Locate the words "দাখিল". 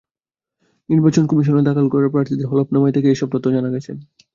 1.67-1.87